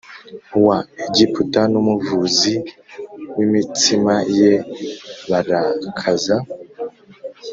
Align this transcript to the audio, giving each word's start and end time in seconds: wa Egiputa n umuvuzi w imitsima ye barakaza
wa 0.65 0.77
Egiputa 1.05 1.61
n 1.71 1.73
umuvuzi 1.81 2.53
w 3.35 3.37
imitsima 3.45 4.15
ye 4.37 4.53
barakaza 5.29 6.37